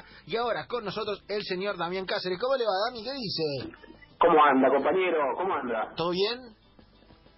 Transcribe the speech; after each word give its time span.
Y 0.26 0.36
ahora 0.36 0.66
con 0.66 0.84
nosotros 0.84 1.24
el 1.28 1.42
señor 1.42 1.76
Damián 1.76 2.06
Cáceres. 2.06 2.38
¿Cómo 2.40 2.56
le 2.56 2.64
va, 2.64 2.72
Dami? 2.88 3.04
¿Qué 3.04 3.12
dice? 3.12 3.76
¿Cómo 4.18 4.42
anda, 4.42 4.68
compañero? 4.70 5.18
¿Cómo 5.36 5.54
anda? 5.54 5.92
¿Todo 5.96 6.10
bien? 6.10 6.56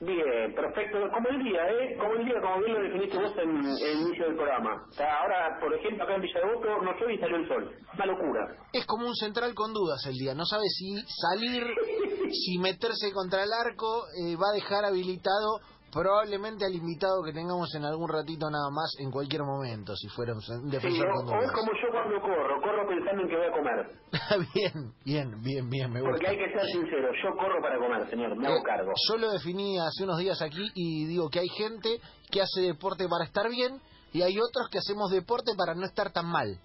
Bien, 0.01 0.55
perfecto. 0.55 0.97
Como 1.13 1.29
el 1.29 1.43
día, 1.43 1.61
¿eh? 1.71 1.97
Como 1.99 2.13
el 2.15 2.25
día, 2.25 2.41
como 2.41 2.61
bien 2.61 2.73
lo 2.73 2.83
definiste 2.83 3.19
vos 3.19 3.33
en, 3.37 3.51
en 3.51 3.67
el 3.67 4.01
inicio 4.07 4.27
del 4.27 4.37
programa. 4.37 4.87
O 4.89 4.93
sea, 4.93 5.13
ahora, 5.23 5.59
por 5.59 5.75
ejemplo, 5.75 6.05
acá 6.05 6.15
en 6.15 6.23
Villa 6.23 6.41
Devoto 6.41 6.83
no 6.83 6.93
llueve 6.99 7.15
y 7.15 7.19
salió 7.19 7.37
el 7.37 7.49
sol. 7.49 7.75
Una 7.95 8.07
locura. 8.07 8.57
Es 8.73 8.87
como 8.87 9.09
un 9.09 9.17
central 9.17 9.55
con 9.55 9.73
dudas 9.73 10.07
el 10.07 10.15
día. 10.15 10.35
No 10.35 10.45
sabe 10.45 10.69
si 10.69 10.95
salir, 11.09 11.65
si 12.31 12.59
meterse 12.59 13.13
contra 13.13 13.43
el 13.43 13.51
arco, 13.53 14.05
eh, 14.23 14.37
va 14.37 14.51
a 14.51 14.55
dejar 14.55 14.85
habilitado 14.85 15.59
probablemente 15.93 16.65
al 16.65 16.75
invitado 16.75 17.23
que 17.25 17.33
tengamos 17.33 17.75
en 17.75 17.85
algún 17.85 18.09
ratito 18.09 18.51
nada 18.51 18.71
más 18.71 18.95
en 18.99 19.11
cualquier 19.11 19.43
momento, 19.43 19.95
si 19.97 20.09
fuera 20.09 20.33
un 20.35 20.41
Sí, 20.41 20.53
defensor 20.71 21.09
o, 21.09 21.25
con 21.25 21.39
o 21.39 21.43
es 21.43 21.53
como 21.53 21.73
yo 21.73 21.89
cuando 21.91 22.21
corro. 22.21 22.61
Corro 22.61 22.89
pensando 22.89 23.23
en 23.23 23.29
que 23.29 23.37
voy 23.37 23.47
a 23.47 23.53
comer. 23.53 23.87
bien, 24.55 24.93
bien, 25.05 25.43
bien, 25.43 25.71
bien, 25.71 25.93
me 25.93 26.01
gusta. 26.01 26.13
Porque 26.13 26.29
hay 26.29 26.39
que 26.39 26.53
ser 26.53 26.67
sincero. 26.67 27.09
Yo 27.23 27.31
corro 27.37 27.61
para 27.63 27.79
comer, 27.79 28.09
señor. 28.11 28.37
Me 28.37 28.47
hago 28.47 28.59
Eh, 28.59 28.63
cargo. 28.65 28.93
Yo 29.09 29.17
lo 29.19 29.31
definí 29.31 29.79
hace 29.79 30.05
unos 30.05 30.19
días 30.19 30.41
aquí 30.43 30.71
y 30.75 31.07
digo 31.07 31.29
que 31.31 31.41
hay 31.41 31.49
gente 31.49 32.01
que 32.31 32.43
hace 32.43 32.61
deporte 32.63 33.07
para 33.09 33.25
estar 33.25 33.49
bien 33.49 33.81
y 34.13 34.23
hay 34.23 34.39
otros 34.39 34.69
que 34.71 34.79
hacemos 34.79 35.11
deporte 35.11 35.53
para 35.57 35.75
no 35.75 35.85
estar 35.85 36.13
tan 36.13 36.27
mal. 36.27 36.59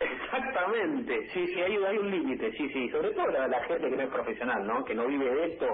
Exactamente, 0.00 1.28
sí, 1.32 1.46
sí, 1.46 1.60
hay, 1.60 1.72
hay 1.76 1.98
un 1.98 2.10
límite, 2.10 2.50
sí, 2.52 2.68
sí, 2.72 2.88
sobre 2.90 3.12
todo 3.12 3.26
la, 3.28 3.46
la 3.48 3.62
gente 3.66 3.88
que 3.88 3.96
no 3.96 4.02
es 4.02 4.10
profesional, 4.10 4.66
¿no? 4.66 4.84
Que 4.84 4.94
no 4.94 5.06
vive 5.06 5.24
de 5.24 5.52
esto, 5.52 5.66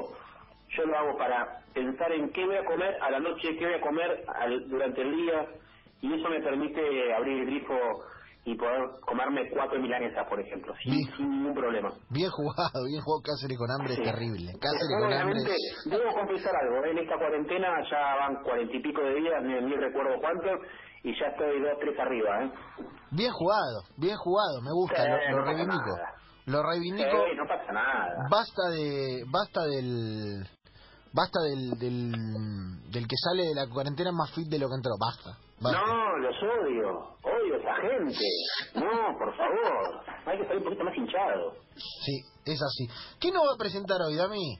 yo 0.77 0.84
lo 0.84 0.97
hago 0.98 1.16
para 1.19 1.60
pensar 1.74 2.12
en 2.12 2.30
qué 2.33 2.45
voy 2.47 2.56
a 2.56 2.65
comer 2.65 2.97
a 3.01 3.11
la 3.11 3.19
noche, 3.20 3.56
qué 3.59 3.65
voy 3.66 3.74
a 3.74 3.80
comer 3.80 4.24
al- 4.28 4.69
durante 4.69 5.02
el 5.02 5.16
día, 5.16 5.47
y 6.01 6.15
eso 6.15 6.28
me 6.28 6.41
permite 6.41 6.80
abrir 7.15 7.41
el 7.41 7.47
grifo 7.47 7.74
y 8.45 8.55
poder 8.56 8.80
comerme 9.02 9.51
cuatro 9.51 9.78
milanesas, 9.78 10.27
por 10.27 10.41
ejemplo, 10.41 10.73
sin, 10.83 10.92
Bien. 10.92 11.16
sin 11.16 11.30
ningún 11.30 11.55
problema. 11.55 11.91
Bien 12.09 12.30
jugado, 12.30 12.84
bien 12.88 13.02
jugado 13.02 13.23
Cáceres 13.23 13.58
con 13.58 13.70
hambre 13.70 13.95
Sí. 13.97 14.03
es 14.03 14.11
terrible. 14.12 14.53
Cáceres 14.61 14.97
con 14.98 15.12
hambre 15.12 15.39
es... 15.53 15.91
debo 15.91 16.12
confesar 16.14 16.53
algo, 16.56 16.84
en 16.86 16.98
esta 16.98 17.19
cuarentena 17.19 17.69
ya 17.91 18.17
van 18.17 18.42
cuarenta 18.42 18.75
y 18.77 18.80
pico 18.80 19.02
de 19.02 19.14
días, 19.14 19.42
ni, 19.42 19.61
ni 19.61 19.75
recuerdo 19.77 20.19
cuántos, 20.20 20.52
y 21.02 21.12
ya 21.19 21.27
estoy 21.27 21.61
dos, 21.61 21.78
tres 21.80 21.98
arriba, 21.98 22.45
¿eh? 22.45 22.50
Bien 23.11 23.30
jugado, 23.33 23.83
bien 23.98 24.17
jugado, 24.17 24.62
me 24.62 24.70
gusta, 24.73 25.02
Sí, 25.05 25.11
lo, 25.11 25.17
no 25.17 25.36
lo 25.36 25.45
pasa 25.45 25.52
reivindico. 25.52 25.97
Lo 26.47 26.62
reivindico. 26.62 27.11
Sí, 27.11 27.36
no 27.36 27.47
pasa 27.47 27.73
nada. 27.73 28.27
Basta 28.30 28.62
de 28.70 29.23
basta 29.30 29.61
del 29.67 30.45
basta 31.12 31.41
del, 31.42 31.70
del 31.78 32.12
del 32.91 33.06
que 33.06 33.16
sale 33.16 33.44
de 33.48 33.55
la 33.55 33.66
cuarentena 33.72 34.11
más 34.12 34.30
fit 34.34 34.48
de 34.48 34.58
lo 34.58 34.69
que 34.69 34.75
entró, 34.77 34.92
basta. 35.00 35.30
basta. 35.61 35.80
No, 35.86 36.19
los 36.19 36.36
odio. 36.42 36.89
Odio 37.22 37.55
a 37.55 37.58
esa 37.58 37.75
gente. 37.77 38.25
No, 38.75 39.19
por 39.19 39.36
favor. 39.36 40.00
Hay 40.27 40.36
que 40.39 40.42
estar 40.42 40.56
un 40.56 40.64
poquito 40.64 40.84
más 40.84 40.97
hinchado. 40.97 41.55
Sí, 41.77 42.20
es 42.47 42.61
así. 42.62 42.89
¿Qué 43.20 43.30
nos 43.30 43.42
va 43.42 43.55
a 43.55 43.58
presentar 43.58 44.00
hoy, 44.02 44.17
Dami? 44.17 44.58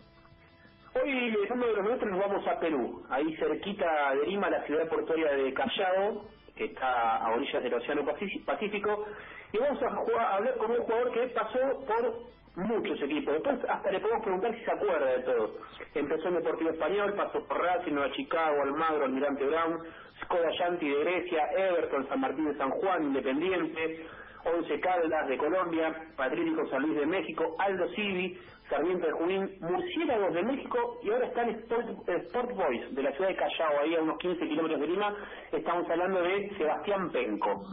Hoy, 0.93 1.37
uno 1.53 1.67
de 1.67 1.73
los 1.75 1.85
nuestros, 1.85 2.11
nos 2.11 2.21
vamos 2.21 2.47
a 2.49 2.59
Perú. 2.59 3.03
Ahí 3.11 3.37
cerquita 3.37 3.87
de 4.21 4.27
Lima, 4.27 4.51
la 4.51 4.65
ciudad 4.67 4.89
portuaria 4.89 5.31
de 5.33 5.55
Callao, 5.55 6.25
que 6.57 6.65
está 6.65 7.17
a 7.19 7.33
orillas 7.35 7.63
del 7.63 7.75
Océano 7.75 8.03
Pacífico. 8.45 9.05
Y 9.53 9.59
vamos 9.59 9.81
a, 9.83 9.97
jugar- 9.97 10.27
a 10.27 10.37
hablar 10.37 10.57
con 10.59 10.71
un 10.73 10.79
jugador 10.83 11.13
que 11.13 11.27
pasó 11.29 11.59
por 11.87 12.31
muchos 12.57 13.01
equipos. 13.03 13.35
Después 13.35 13.59
hasta 13.69 13.91
le 13.91 14.01
podemos 14.01 14.23
preguntar 14.23 14.55
si 14.55 14.65
se 14.65 14.71
acuerda 14.71 15.07
de 15.07 15.23
todo. 15.23 15.55
Empezó 15.95 16.29
en 16.29 16.35
Deportivo 16.35 16.71
Español, 16.71 17.15
pasó 17.17 17.45
por 17.47 17.59
Racing, 17.59 17.93
Nueva 17.95 18.13
Chicago, 18.13 18.63
Almagro, 18.63 19.05
Almirante 19.05 19.45
Brown, 19.47 19.79
Skoda 20.25 20.51
Yanti 20.59 20.89
de 20.89 21.01
Grecia, 21.05 21.43
Everton, 21.57 22.09
San 22.09 22.21
Martín 22.21 22.47
de 22.47 22.57
San 22.57 22.71
Juan, 22.71 23.05
Independiente, 23.05 24.07
Once 24.45 24.81
Caldas 24.81 25.29
de 25.29 25.37
Colombia, 25.39 25.95
Patriótico 26.17 26.69
San 26.71 26.83
Luis 26.83 26.97
de 26.99 27.07
México, 27.07 27.57
Aldo 27.59 27.89
Civi, 27.95 28.39
Sarmiento 28.71 29.07
de 29.07 29.13
Junín, 29.13 29.51
Murciélagos 29.61 30.33
de 30.33 30.43
México 30.45 30.79
y 31.03 31.11
ahora 31.11 31.27
está 31.27 31.43
en 31.43 31.51
Sport, 31.61 32.09
Sport 32.09 32.51
Boys 32.55 32.95
de 32.95 33.03
la 33.03 33.13
ciudad 33.13 33.29
de 33.31 33.37
Callao, 33.37 33.81
ahí 33.83 33.97
a 33.97 34.01
unos 34.03 34.17
15 34.19 34.47
kilómetros 34.47 34.81
de 34.81 34.87
Lima. 34.87 35.15
Estamos 35.53 35.91
hablando 35.91 36.23
de 36.23 36.51
Sebastián 36.57 37.11
Penco. 37.11 37.65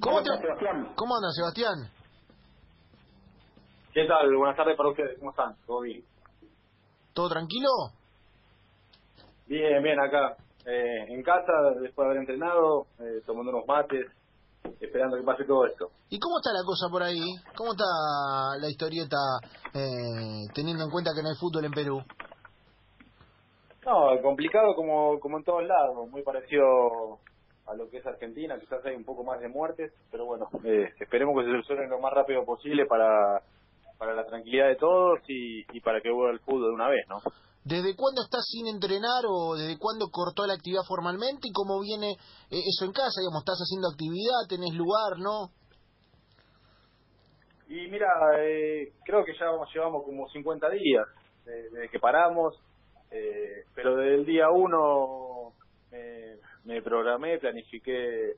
¿Cómo, 0.00 0.22
te- 0.22 0.30
está 0.30 0.40
Sebastián? 0.42 0.92
¿Cómo 0.94 1.14
anda, 1.16 1.28
Sebastián? 1.34 2.03
¿Qué 3.94 4.06
tal? 4.06 4.36
Buenas 4.36 4.56
tardes 4.56 4.76
para 4.76 4.88
ustedes. 4.88 5.16
¿Cómo 5.20 5.30
están? 5.30 5.54
¿Todo 5.64 5.82
bien? 5.82 6.02
¿Todo 7.12 7.28
tranquilo? 7.28 7.68
Bien, 9.46 9.80
bien, 9.84 10.00
acá. 10.00 10.36
Eh, 10.66 11.04
en 11.14 11.22
casa, 11.22 11.52
después 11.80 12.04
de 12.04 12.10
haber 12.10 12.16
entrenado, 12.16 12.86
eh, 12.98 13.22
tomando 13.24 13.52
unos 13.52 13.68
mates, 13.68 14.10
esperando 14.80 15.16
que 15.16 15.22
pase 15.22 15.44
todo 15.44 15.64
esto. 15.66 15.90
¿Y 16.10 16.18
cómo 16.18 16.38
está 16.38 16.52
la 16.52 16.64
cosa 16.66 16.88
por 16.90 17.04
ahí? 17.04 17.22
¿Cómo 17.54 17.70
está 17.70 17.84
la 18.60 18.68
historieta 18.68 19.16
eh, 19.72 20.50
teniendo 20.52 20.82
en 20.82 20.90
cuenta 20.90 21.12
que 21.14 21.22
no 21.22 21.28
hay 21.28 21.36
fútbol 21.36 21.64
en 21.64 21.70
Perú? 21.70 22.02
No, 23.86 24.20
complicado 24.22 24.74
como, 24.74 25.20
como 25.20 25.38
en 25.38 25.44
todos 25.44 25.62
lados, 25.62 26.10
muy 26.10 26.22
parecido 26.24 27.20
a 27.68 27.74
lo 27.76 27.88
que 27.88 27.98
es 27.98 28.06
Argentina, 28.06 28.58
quizás 28.58 28.84
hay 28.84 28.96
un 28.96 29.04
poco 29.04 29.22
más 29.22 29.38
de 29.38 29.48
muertes, 29.48 29.92
pero 30.10 30.26
bueno, 30.26 30.48
eh, 30.64 30.92
esperemos 30.98 31.36
que 31.36 31.44
se 31.44 31.50
solucione 31.52 31.86
lo 31.86 32.00
más 32.00 32.12
rápido 32.12 32.44
posible 32.44 32.86
para, 32.86 33.40
para 34.04 34.16
la 34.16 34.26
tranquilidad 34.26 34.68
de 34.68 34.76
todos 34.76 35.20
y, 35.28 35.64
y 35.72 35.80
para 35.80 36.00
que 36.02 36.10
vuelva 36.10 36.32
el 36.32 36.40
fútbol 36.40 36.68
de 36.68 36.74
una 36.74 36.88
vez, 36.88 37.06
¿no? 37.08 37.20
¿Desde 37.64 37.96
cuándo 37.96 38.20
estás 38.20 38.44
sin 38.46 38.66
entrenar 38.66 39.24
o 39.26 39.56
desde 39.56 39.78
cuándo 39.78 40.10
cortó 40.12 40.46
la 40.46 40.52
actividad 40.52 40.82
formalmente 40.86 41.48
y 41.48 41.52
cómo 41.52 41.80
viene 41.80 42.12
eh, 42.50 42.60
eso 42.68 42.84
en 42.84 42.92
casa? 42.92 43.24
Digamos, 43.24 43.40
¿estás 43.40 43.64
haciendo 43.64 43.88
actividad? 43.88 44.44
¿Tenés 44.46 44.74
lugar? 44.74 45.16
¿No? 45.16 45.48
Y 47.68 47.88
mira, 47.88 48.06
eh, 48.38 48.92
creo 49.06 49.24
que 49.24 49.32
ya 49.40 49.46
vamos, 49.46 49.72
llevamos 49.72 50.04
como 50.04 50.28
50 50.28 50.68
días 50.68 51.06
eh, 51.46 51.68
desde 51.72 51.88
que 51.88 51.98
paramos, 51.98 52.60
eh, 53.10 53.64
pero 53.74 53.96
desde 53.96 54.16
el 54.16 54.26
día 54.26 54.50
uno 54.50 55.54
me, 55.90 56.36
me 56.64 56.82
programé, 56.82 57.38
planifiqué 57.38 58.34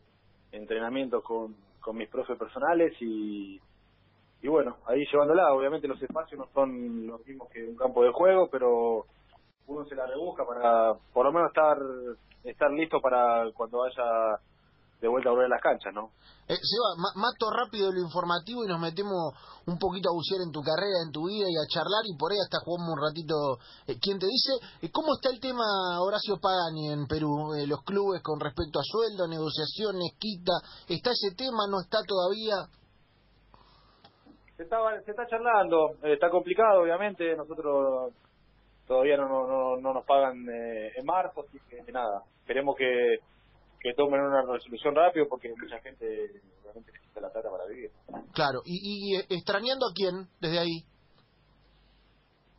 entrenamientos 0.53 1.25
con, 1.25 1.57
con 1.81 1.97
mis 1.97 2.09
profes 2.09 2.39
personales 2.39 2.95
y, 3.01 3.61
y 4.47 4.49
bueno, 4.49 4.77
ahí 4.87 5.05
llevándola, 5.11 5.53
obviamente 5.53 5.89
los 5.89 6.01
espacios 6.01 6.39
no 6.39 6.47
son 6.55 7.05
los 7.09 7.19
mismos 7.27 7.49
que 7.53 7.65
un 7.67 7.75
campo 7.75 8.05
de 8.05 8.13
juego, 8.13 8.47
pero 8.49 9.05
uno 9.67 9.85
se 9.89 9.97
la 9.97 10.07
rebusca 10.07 10.45
para 10.47 10.95
por 11.13 11.27
lo 11.27 11.33
menos 11.33 11.49
estar 11.49 11.77
estar 12.45 12.71
listo 12.71 13.01
para 13.01 13.43
cuando 13.57 13.79
vaya 13.79 14.39
de 15.01 15.09
vuelta 15.09 15.31
a 15.31 15.33
volver 15.33 15.47
a 15.47 15.57
las 15.57 15.61
canchas, 15.61 15.93
¿no? 15.93 16.13
Eh, 16.47 16.55
Seba, 16.55 16.95
ma- 16.97 17.21
mato 17.27 17.51
rápido 17.51 17.91
lo 17.91 17.99
informativo 18.01 18.63
y 18.65 18.69
nos 18.69 18.79
metemos 18.79 19.35
un 19.67 19.79
poquito 19.81 20.11
a 20.11 20.15
bucear 20.15 20.41
en 20.47 20.53
tu 20.53 20.63
carrera, 20.63 21.03
en 21.05 21.11
tu 21.11 21.27
vida 21.27 21.47
y 21.51 21.57
a 21.59 21.67
charlar 21.67 22.07
y 22.07 22.17
por 22.17 22.31
ahí 22.31 22.39
hasta 22.39 22.61
jugamos 22.65 22.95
un 22.95 23.03
ratito. 23.03 23.35
Eh, 23.89 23.99
¿Quién 24.01 24.21
te 24.21 24.27
dice? 24.27 24.53
Eh, 24.81 24.91
¿Cómo 24.93 25.15
está 25.19 25.31
el 25.35 25.41
tema 25.41 25.99
Horacio 26.01 26.39
Pagani 26.41 26.93
en 26.93 27.07
Perú? 27.09 27.53
Eh, 27.59 27.67
los 27.67 27.83
clubes 27.83 28.23
con 28.23 28.39
respecto 28.39 28.79
a 28.79 28.85
sueldo, 28.87 29.27
negociaciones, 29.27 30.15
quita. 30.21 30.55
¿Está 30.87 31.11
ese 31.11 31.35
tema? 31.35 31.67
¿No 31.69 31.81
está 31.83 31.99
todavía? 32.07 32.55
Se 34.57 34.63
está 34.63 34.79
se 35.03 35.11
está 35.11 35.27
charlando 35.27 35.97
eh, 36.03 36.15
está 36.15 36.31
complicado 36.31 36.83
obviamente. 36.83 37.37
Nosotros 37.37 38.13
todavía 38.87 39.17
no 39.17 39.29
no 39.29 39.47
no, 39.47 39.77
no 39.77 39.95
nos 39.95 40.05
pagan 40.05 40.47
eh, 40.49 40.93
en 40.97 41.05
marzo 41.05 41.45
así 41.47 41.59
que 41.69 41.93
nada. 41.93 42.23
Esperemos 42.41 42.77
que 42.77 43.19
que 43.81 43.95
tomen 43.95 44.21
una 44.21 44.43
resolución 44.43 44.95
rápido 44.95 45.27
porque 45.29 45.51
mucha 45.51 45.79
gente 45.81 46.07
obviamente 46.63 46.93
necesita 46.93 47.21
la 47.21 47.31
plata 47.31 47.51
para 47.51 47.67
vivir. 47.67 47.91
Claro. 48.33 48.61
¿Y, 48.65 49.15
y, 49.15 49.17
extrañando 49.35 49.87
a 49.87 49.93
quién 49.95 50.27
desde 50.41 50.59
ahí? 50.59 50.85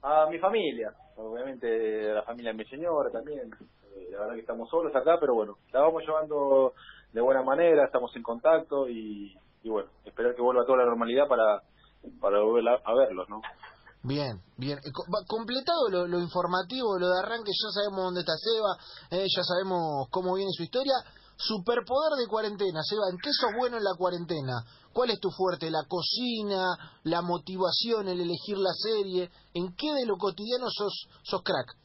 a 0.04 0.28
mi 0.30 0.40
familia. 0.40 0.94
Obviamente 1.18 2.12
a 2.12 2.16
la 2.16 2.24
familia 2.24 2.52
de 2.52 2.58
mi 2.58 2.66
señora 2.66 3.10
también. 3.12 3.52
Eh, 3.96 4.10
la 4.12 4.20
verdad 4.20 4.36
que 4.36 4.42
estamos 4.42 4.70
solos 4.70 4.96
acá 4.96 5.18
pero 5.20 5.34
bueno 5.34 5.58
la 5.72 5.82
vamos 5.82 6.04
llevando 6.06 6.74
de 7.12 7.22
buena 7.22 7.42
manera 7.42 7.86
estamos 7.86 8.16
en 8.16 8.22
contacto 8.22 8.88
y, 8.88 9.36
y 9.64 9.70
bueno 9.70 9.90
esperar 10.06 10.36
que 10.36 10.42
vuelva 10.42 10.66
toda 10.66 10.80
la 10.80 10.86
normalidad 10.86 11.28
para 11.28 11.64
para 12.20 12.40
volver 12.42 12.68
a, 12.68 12.76
a 12.84 12.94
verlos 12.96 13.28
no 13.30 13.42
Bien, 14.04 14.40
bien. 14.58 14.78
Eh, 14.80 14.92
Completado 15.28 15.90
lo, 15.90 16.08
lo 16.08 16.20
informativo, 16.20 16.98
lo 16.98 17.10
de 17.10 17.20
arranque, 17.20 17.52
ya 17.52 17.72
sabemos 17.72 18.06
dónde 18.06 18.22
está 18.22 18.38
Seba, 18.38 18.78
eh, 19.12 19.28
ya 19.28 19.44
sabemos 19.44 20.08
cómo 20.12 20.36
viene 20.36 20.52
su 20.56 20.64
historia. 20.64 20.94
Superpoder 21.36 22.18
de 22.18 22.28
cuarentena, 22.28 22.82
Seba, 22.84 23.10
¿en 23.12 23.18
qué 23.18 23.30
sos 23.32 23.52
bueno 23.58 23.78
en 23.78 23.84
la 23.84 23.96
cuarentena? 23.98 24.64
¿Cuál 24.94 25.12
es 25.12 25.20
tu 25.20 25.30
fuerte? 25.30 25.70
¿La 25.70 25.84
cocina? 25.88 26.74
¿La 27.04 27.22
motivación? 27.22 28.08
¿El 28.08 28.22
elegir 28.22 28.58
la 28.58 28.74
serie? 28.74 29.30
¿En 29.54 29.76
qué 29.76 29.94
de 29.94 30.06
lo 30.06 30.18
cotidiano 30.18 30.66
sos, 30.70 31.08
sos 31.22 31.44
crack? 31.44 31.76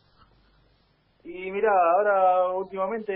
Y 1.24 1.50
mira, 1.50 1.70
ahora 1.70 2.52
últimamente 2.54 3.12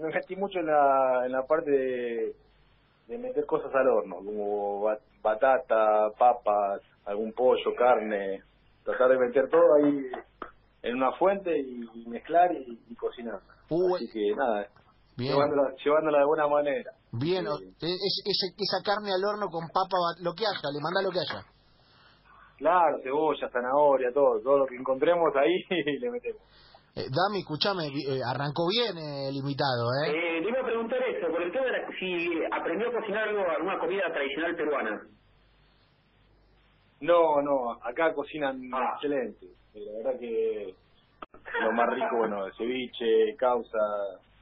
me 0.00 0.12
metí 0.12 0.36
mucho 0.36 0.60
en 0.60 0.66
la, 0.66 1.26
en 1.26 1.32
la 1.32 1.42
parte 1.46 1.70
de, 1.70 2.36
de 3.10 3.18
meter 3.18 3.44
cosas 3.44 3.74
al 3.74 3.88
horno, 3.88 4.16
como 4.16 4.82
ba- 4.82 4.98
batata, 5.22 6.10
papas, 6.18 6.80
algún 7.04 7.32
pollo, 7.32 7.74
carne, 7.76 8.42
tratar 8.84 9.10
de 9.10 9.18
meter 9.18 9.48
todo 9.50 9.74
ahí 9.74 10.06
en 10.82 10.96
una 10.96 11.12
fuente 11.18 11.50
y 11.58 12.06
mezclar 12.08 12.52
y, 12.54 12.78
y 12.88 12.94
cocinar. 12.94 13.40
Uh, 13.68 13.96
Así 13.96 14.08
que 14.12 14.32
nada, 14.36 14.66
Bien. 15.16 15.32
llevándola, 15.32 15.74
llevándola 15.84 16.18
de 16.20 16.24
buena 16.24 16.46
manera. 16.48 16.92
Bien, 17.12 17.44
Sí. 17.58 17.86
es- 17.86 18.22
es- 18.24 18.54
esa 18.56 18.82
carne 18.84 19.10
al 19.12 19.24
horno 19.24 19.48
con 19.50 19.66
papa, 19.68 19.96
lo 20.22 20.32
que 20.32 20.44
haya, 20.46 20.70
le 20.72 20.80
manda 20.80 21.02
lo 21.02 21.10
que 21.10 21.18
haya. 21.18 21.44
Claro, 22.58 22.98
cebolla, 23.02 23.48
zanahoria, 23.50 24.12
todo, 24.12 24.38
todo 24.40 24.58
lo 24.58 24.66
que 24.66 24.76
encontremos 24.76 25.34
ahí 25.34 25.64
le 25.98 26.10
metemos. 26.10 26.42
Eh, 26.96 27.06
Dami, 27.08 27.38
escúchame, 27.40 27.86
eh, 27.86 28.20
arrancó 28.26 28.66
bien 28.68 28.98
eh, 28.98 29.28
el 29.28 29.36
invitado, 29.36 29.86
¿eh? 30.04 30.10
Eh, 30.10 30.40
le 30.40 30.48
iba 30.48 30.60
a 30.60 30.64
preguntar 30.64 30.98
eso, 31.02 31.28
por 31.30 31.40
el 31.42 31.52
tema 31.52 31.66
de 31.66 31.72
la- 31.72 31.88
si 31.98 32.28
aprendió 32.50 32.88
a 32.88 32.92
cocinar 32.92 33.28
algo, 33.28 33.42
alguna 33.48 33.78
comida 33.78 34.02
tradicional 34.12 34.56
peruana. 34.56 35.00
No, 37.00 37.40
no, 37.42 37.72
acá 37.82 38.12
cocinan 38.14 38.60
Ah. 38.72 38.92
excelente. 38.94 39.46
Eh, 39.74 39.80
La 39.86 39.98
verdad 39.98 40.20
que 40.20 40.74
lo 41.62 41.72
más 41.72 41.86
rico, 41.94 42.16
bueno, 42.18 42.46
el 42.46 42.52
ceviche, 42.56 43.36
causa, 43.38 43.78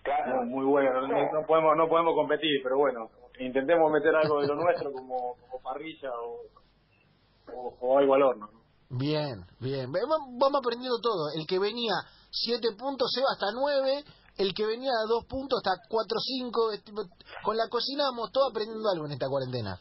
Claro. 0.02 0.42
muy, 0.44 0.46
muy 0.46 0.64
bueno. 0.64 1.06
No, 1.06 1.32
no 1.32 1.46
podemos 1.46 1.76
no 1.76 1.86
podemos 1.88 2.14
competir, 2.14 2.60
pero 2.62 2.78
bueno, 2.78 3.10
intentemos 3.38 3.92
meter 3.92 4.14
algo 4.16 4.40
de 4.40 4.48
lo 4.48 4.54
nuestro 4.54 4.90
como, 4.90 5.34
como 5.36 5.62
parrilla 5.62 6.10
o, 6.18 6.40
o, 7.54 7.76
o 7.80 7.98
algo 7.98 8.14
al 8.14 8.22
horno. 8.22 8.48
¿no? 8.52 8.58
Bien, 8.98 9.44
bien. 9.60 9.92
Vamos 9.92 10.60
aprendiendo 10.64 10.98
todo. 11.02 11.28
El 11.36 11.46
que 11.46 11.58
venía 11.58 11.92
7 12.30 12.76
puntos 12.78 13.10
se 13.12 13.20
va 13.20 13.28
hasta 13.32 13.52
9. 13.52 14.04
El 14.38 14.54
que 14.54 14.66
venía 14.66 14.92
a 14.92 15.06
2 15.08 15.24
puntos 15.26 15.60
hasta 15.64 15.82
4 15.88 16.18
5. 16.20 16.70
Con 17.42 17.56
la 17.56 17.68
cocina 17.68 18.04
vamos 18.04 18.30
todos 18.32 18.50
aprendiendo 18.50 18.88
algo 18.88 19.06
en 19.06 19.12
esta 19.12 19.28
cuarentena. 19.28 19.78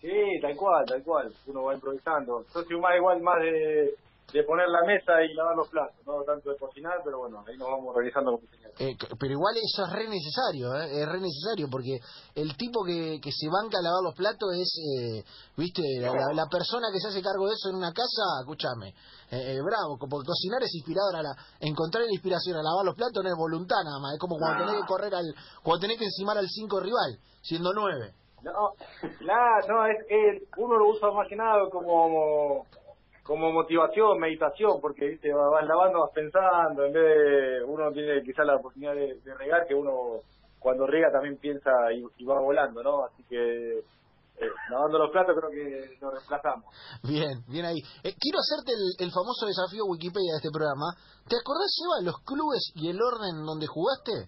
Sí, 0.00 0.40
tal 0.40 0.56
cual, 0.56 0.84
tal 0.86 1.02
cual. 1.02 1.32
Uno 1.46 1.64
va 1.64 1.74
improvisando. 1.74 2.44
Yo 2.54 2.62
soy 2.62 2.80
más 2.80 2.96
igual 2.96 3.20
más 3.22 3.40
de, 3.40 3.94
de 4.32 4.42
poner 4.44 4.68
la 4.68 4.82
mesa 4.86 5.22
y 5.22 5.34
lavar 5.34 5.56
los 5.56 5.68
platos, 5.68 5.96
no 6.06 6.22
tanto 6.24 6.50
de 6.50 6.56
cocinar, 6.56 7.00
pero 7.04 7.18
bueno, 7.18 7.42
ahí 7.46 7.56
nos 7.56 7.68
vamos 7.68 7.88
organizando 7.94 8.32
con. 8.32 8.40
Eh, 8.78 8.96
pero 9.18 9.32
igual 9.32 9.54
eso 9.58 9.84
es 9.84 9.92
re 9.92 10.08
necesario, 10.08 10.74
¿eh? 10.76 11.02
es 11.02 11.08
re 11.08 11.20
necesario 11.20 11.68
porque 11.70 11.98
el 12.34 12.56
tipo 12.56 12.84
que, 12.84 13.18
que 13.20 13.30
se 13.32 13.48
banca 13.50 13.78
a 13.78 13.82
lavar 13.82 14.02
los 14.02 14.14
platos 14.14 14.48
es, 14.54 14.70
eh, 14.78 15.24
viste, 15.56 15.82
la, 16.00 16.14
la- 16.14 16.32
la 16.32 16.46
persona 16.46 16.88
que 16.92 17.00
se 17.00 17.08
hace 17.08 17.20
cargo 17.22 17.46
de 17.48 17.54
eso 17.54 17.68
en 17.68 17.76
una 17.76 17.92
casa, 17.92 18.40
escúchame, 18.40 18.94
eh, 19.30 19.58
eh, 19.58 19.60
bravo, 19.62 19.98
porque 19.98 20.26
cocinar 20.26 20.62
es 20.62 20.74
inspirador, 20.74 21.16
a 21.16 21.22
la, 21.22 21.32
encontrar 21.60 22.04
la 22.04 22.12
inspiración 22.12 22.56
a 22.56 22.62
lavar 22.62 22.84
los 22.86 22.94
platos 22.94 23.22
no 23.22 23.28
es 23.28 23.36
voluntad 23.36 23.82
nada 23.84 23.98
más, 24.00 24.14
es 24.14 24.20
como 24.20 24.36
cuando 24.38 24.64
tenés 24.64 24.80
que 24.80 24.86
correr 24.88 25.14
al, 25.14 25.26
cuando 25.62 25.80
tenés 25.80 25.98
que 25.98 26.06
encimar 26.06 26.38
al 26.38 26.48
5 26.48 26.80
rival, 26.80 27.18
siendo 27.42 27.72
9. 27.74 28.14
No, 28.42 28.72
no, 29.68 29.86
es, 29.86 29.98
es- 30.08 30.42
uno 30.56 30.78
lo 30.78 30.88
usa 30.88 31.10
más 31.10 31.28
que 31.28 31.36
nada 31.36 31.68
como 31.70 32.64
como 33.30 33.52
motivación, 33.52 34.18
meditación, 34.18 34.80
porque 34.80 35.06
viste 35.06 35.32
vas 35.32 35.64
lavando, 35.64 36.00
vas 36.00 36.10
pensando, 36.12 36.84
en 36.84 36.92
vez 36.92 37.04
de 37.04 37.62
uno 37.62 37.92
tiene 37.92 38.20
quizás 38.24 38.44
la 38.44 38.56
oportunidad 38.56 38.92
de, 38.92 39.20
de 39.22 39.34
regar, 39.38 39.68
que 39.68 39.74
uno 39.76 40.18
cuando 40.58 40.84
riega 40.84 41.12
también 41.12 41.36
piensa 41.38 41.70
y, 41.94 42.02
y 42.20 42.24
va 42.24 42.40
volando, 42.40 42.82
¿no? 42.82 43.04
Así 43.04 43.22
que 43.28 43.78
eh, 43.78 44.50
lavando 44.68 44.98
los 44.98 45.12
platos 45.12 45.36
creo 45.38 45.48
que 45.48 45.94
lo 46.00 46.10
reemplazamos. 46.10 46.74
Bien, 47.04 47.38
bien 47.46 47.66
ahí. 47.66 47.78
Eh, 48.02 48.18
quiero 48.18 48.42
hacerte 48.42 48.72
el, 48.74 49.06
el 49.06 49.12
famoso 49.14 49.46
desafío 49.46 49.86
Wikipedia 49.86 50.32
de 50.34 50.38
este 50.42 50.50
programa. 50.50 50.90
¿Te 51.30 51.36
acordás, 51.38 51.70
Eva, 51.86 52.10
los 52.10 52.18
clubes 52.26 52.72
y 52.74 52.90
el 52.90 52.98
orden 53.00 53.46
donde 53.46 53.68
jugaste? 53.70 54.26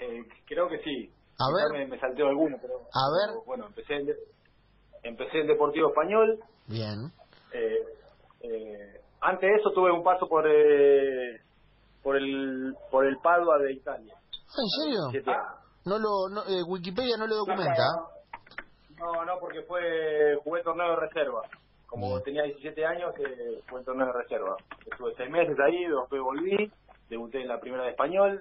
Eh, 0.00 0.20
creo 0.44 0.68
que 0.68 0.84
sí. 0.84 1.10
A 1.40 1.48
ver. 1.48 1.80
Me, 1.80 1.86
me 1.96 1.98
salteo 1.98 2.28
alguno, 2.28 2.58
pero, 2.60 2.76
A 2.92 3.08
ver. 3.08 3.40
bueno, 3.46 3.68
empecé 3.68 4.04
empecé 5.08 5.40
en 5.40 5.46
Deportivo 5.46 5.88
Español. 5.88 6.38
Bien. 6.66 7.12
Eh, 7.52 7.78
eh, 8.42 9.00
antes 9.20 9.50
de 9.50 9.56
eso 9.56 9.70
tuve 9.72 9.90
un 9.90 10.02
paso 10.02 10.28
por 10.28 10.46
eh, 10.46 11.40
por 12.02 12.16
el 12.16 12.74
por 12.90 13.06
el 13.06 13.16
Padua 13.18 13.58
de 13.58 13.72
Italia. 13.72 14.14
Ah, 14.14 14.62
¿En 14.62 15.12
serio? 15.12 15.34
No 15.84 15.98
lo, 15.98 16.28
no, 16.28 16.42
eh, 16.44 16.62
Wikipedia 16.66 17.16
no 17.16 17.26
lo 17.26 17.36
documenta. 17.36 17.82
No, 18.98 19.24
no, 19.24 19.38
porque 19.40 19.62
fue 19.62 20.36
jugué 20.42 20.62
torneo 20.62 20.90
de 20.90 20.96
reserva. 20.96 21.42
Como 21.86 22.08
Bien. 22.08 22.22
tenía 22.24 22.42
17 22.42 22.84
años, 22.84 23.14
eh, 23.18 23.60
jugué 23.68 23.84
torneo 23.84 24.06
de 24.06 24.12
reserva. 24.12 24.56
Estuve 24.90 25.14
seis 25.16 25.30
meses 25.30 25.56
ahí, 25.60 25.84
después 25.84 26.22
volví, 26.22 26.72
debuté 27.08 27.40
en 27.40 27.48
la 27.48 27.60
primera 27.60 27.84
de 27.84 27.90
español, 27.90 28.40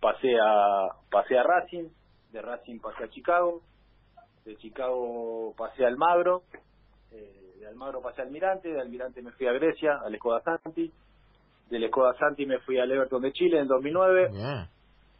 pasé 0.00 0.36
a 0.40 0.88
pasé 1.10 1.38
a 1.38 1.42
Racing, 1.42 1.88
de 2.30 2.42
Racing 2.42 2.78
pasé 2.78 3.04
a 3.04 3.10
Chicago, 3.10 3.60
de 4.44 4.56
Chicago 4.56 5.54
pasé 5.56 5.84
a 5.84 5.88
Almagro, 5.88 6.42
eh, 7.12 7.54
de 7.60 7.66
Almagro 7.68 8.00
pasé 8.02 8.22
a 8.22 8.24
Almirante, 8.24 8.68
de 8.72 8.80
Almirante 8.80 9.22
me 9.22 9.30
fui 9.32 9.46
a 9.46 9.52
Grecia, 9.52 9.98
al 10.04 10.14
Skoda 10.16 10.40
Santi, 10.42 10.90
del 11.70 11.88
Skoda 11.88 12.14
Santi 12.18 12.46
me 12.46 12.58
fui 12.60 12.78
al 12.78 12.90
Everton 12.90 13.22
de 13.22 13.32
Chile 13.32 13.60
en 13.60 13.68
2009, 13.68 14.28
Bien. 14.32 14.66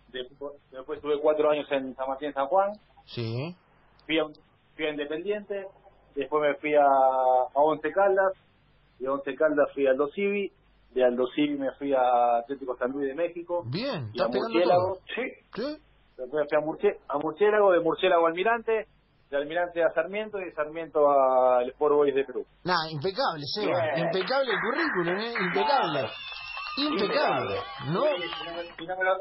después, 0.08 0.52
después 0.70 1.00
tuve 1.00 1.18
cuatro 1.20 1.50
años 1.50 1.66
en 1.70 1.94
San 1.94 2.08
Martín 2.08 2.32
San 2.32 2.46
Juan, 2.46 2.72
Sí. 3.06 3.54
fui 4.06 4.18
a, 4.18 4.24
fui 4.74 4.86
a 4.86 4.90
Independiente, 4.90 5.66
después 6.14 6.42
me 6.42 6.54
fui 6.56 6.74
a, 6.74 6.84
a 6.84 7.48
Once 7.60 7.90
Caldas, 7.92 8.32
de 8.98 9.08
Once 9.08 9.34
Caldas 9.34 9.68
fui 9.74 9.86
a 9.86 9.90
Aldo 9.90 10.08
Civi, 10.08 10.50
de 10.94 11.04
Aldo 11.04 11.26
Civi 11.28 11.56
me 11.58 11.70
fui 11.72 11.92
a 11.94 12.38
Atlético 12.38 12.76
San 12.76 12.90
Luis 12.92 13.08
de 13.08 13.14
México, 13.14 13.62
Bien. 13.66 14.10
y 14.12 14.20
a 14.20 14.28
Murciélago, 14.28 14.94
todo. 14.94 14.98
Sí. 15.14 15.22
Sí. 15.54 15.78
después 16.18 16.46
fui 16.48 16.58
a, 16.58 16.60
Murcie- 16.60 16.98
a 17.08 17.18
Murciélago, 17.18 17.72
de 17.72 17.80
Murciélago 17.80 18.26
a 18.26 18.28
Almirante, 18.28 18.86
de 19.32 19.38
Almirante 19.38 19.82
a 19.82 19.90
Sarmiento 19.94 20.38
y 20.38 20.44
de 20.44 20.52
Sarmiento 20.52 21.08
al 21.10 21.66
Sport 21.70 21.94
Boys 21.94 22.14
de 22.14 22.22
Perú. 22.24 22.44
Nada, 22.64 22.90
impecable, 22.90 23.42
Seba. 23.46 23.80
Bien. 23.94 24.06
Impecable 24.06 24.52
el 24.52 24.60
currículum, 24.60 25.18
¿eh? 25.18 25.34
Impecable. 25.40 26.10
Impecable. 26.76 27.56
No. 27.86 28.04
Y 28.04 28.20
no, 28.20 28.52
me, 28.54 28.64
y 28.84 28.86
no 28.86 28.96
me 28.96 29.04
lo, 29.04 29.12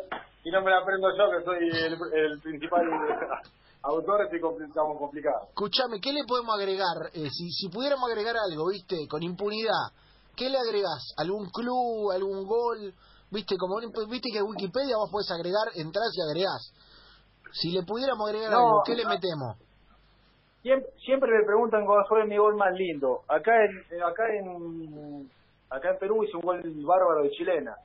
y 0.44 0.52
no 0.52 0.62
me 0.62 0.70
lo 0.72 0.78
aprendo 0.80 1.08
yo, 1.18 1.32
que 1.32 1.46
soy 1.46 1.58
el, 1.70 1.94
el 2.14 2.40
principal 2.42 2.82
autor, 3.84 4.24
estoy 4.24 4.40
compli- 4.42 4.68
estamos 4.68 4.98
complicados. 5.00 5.48
Escuchame, 5.50 6.00
¿qué 6.02 6.12
le 6.12 6.24
podemos 6.28 6.56
agregar? 6.60 7.08
Eh, 7.14 7.30
si, 7.32 7.50
si 7.52 7.70
pudiéramos 7.70 8.10
agregar 8.10 8.36
algo, 8.36 8.68
¿viste? 8.70 8.98
Con 9.10 9.24
impunidad. 9.24 9.96
¿Qué 10.36 10.50
le 10.50 10.58
agregás? 10.58 11.14
¿Algún 11.18 11.50
club? 11.52 12.12
¿Algún 12.12 12.46
gol? 12.46 12.94
¿Viste? 13.32 13.56
Como 13.58 13.80
viste 14.10 14.30
que 14.32 14.40
en 14.40 14.46
Wikipedia 14.46 14.96
vos 14.98 15.10
podés 15.10 15.32
agregar, 15.32 15.72
entras 15.76 16.12
y 16.16 16.22
agregás. 16.22 16.74
Si 17.54 17.72
le 17.72 17.84
pudiéramos 17.84 18.28
agregar 18.30 18.52
No, 18.52 18.58
algo, 18.60 18.84
¿qué 18.86 18.96
le 18.96 19.06
metemos? 19.06 19.56
Siempre, 20.62 20.90
siempre 21.04 21.32
me 21.32 21.44
preguntan 21.46 21.86
cuál 21.86 22.06
fue 22.08 22.26
mi 22.26 22.38
gol 22.38 22.56
más 22.56 22.74
lindo. 22.74 23.22
Acá 23.28 23.52
en, 23.66 23.78
eh, 23.98 24.02
acá 24.04 24.24
en 24.34 25.30
acá 25.70 25.92
en 25.92 26.00
Perú 26.00 26.24
hice 26.24 26.36
un 26.38 26.42
gol 26.44 26.62
bárbaro 26.86 27.24
de 27.24 27.32
chilena. 27.32 27.76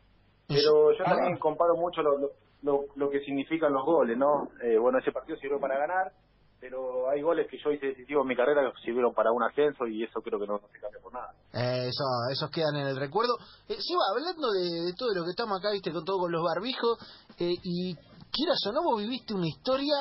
Pero 0.49 0.93
yo 0.93 1.05
Ah. 1.07 1.11
también 1.15 1.39
comparo 1.39 1.75
mucho 1.77 2.03
lo, 2.03 2.19
lo, 2.19 2.31
lo, 2.63 2.85
lo 2.97 3.11
que 3.11 3.21
significan 3.21 3.73
los 3.73 3.85
goles, 3.85 4.17
¿no? 4.19 4.49
Eh, 4.63 4.77
bueno, 4.79 4.99
ese 4.99 5.11
partido 5.13 5.39
sirvió 5.39 5.59
para 5.59 5.79
ganar, 5.79 6.13
pero 6.61 7.09
hay 7.09 7.23
goles 7.23 7.49
que 7.51 7.59
yo 7.59 7.71
hice 7.71 7.87
decisivos 7.87 8.23
en 8.23 8.29
mi 8.29 8.37
carrera 8.37 8.63
que 8.71 8.81
sirvieron 8.83 9.15
para 9.15 9.31
un 9.33 9.43
ascenso 9.43 9.87
y 9.87 10.05
eso 10.05 10.21
creo 10.21 10.39
que 10.39 10.47
no, 10.47 10.55
no 10.59 10.69
se 10.69 10.79
cambia 10.81 11.01
por 11.01 11.13
nada. 11.13 11.33
Eh, 11.55 11.89
Eso, 11.89 12.05
esos 12.31 12.51
quedan 12.51 12.77
en 12.77 12.89
el 12.89 12.97
recuerdo. 12.99 13.35
Eh, 13.69 13.77
Seba, 13.79 14.03
hablando 14.13 14.51
de, 14.53 14.91
de 14.91 14.93
todo 14.99 15.15
lo 15.15 15.25
que 15.25 15.31
estamos 15.31 15.59
acá, 15.59 15.71
viste, 15.73 15.93
con 15.93 16.05
todo 16.05 16.19
con 16.19 16.33
los 16.33 16.43
barbijos, 16.43 16.99
eh, 17.39 17.55
y 17.63 17.95
quieras 18.31 18.59
o 18.69 18.73
no, 18.73 18.83
vos 18.83 19.01
viviste 19.01 19.33
una 19.35 19.47
historia 19.47 19.95